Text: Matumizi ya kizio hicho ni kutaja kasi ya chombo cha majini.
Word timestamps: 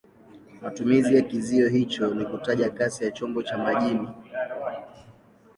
Matumizi 0.61 1.15
ya 1.15 1.21
kizio 1.21 1.69
hicho 1.69 2.13
ni 2.13 2.25
kutaja 2.25 2.69
kasi 2.69 3.03
ya 3.03 3.11
chombo 3.11 3.43
cha 3.43 3.57
majini. 3.57 4.07